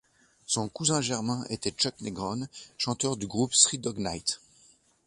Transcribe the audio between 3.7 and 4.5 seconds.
Dog Night.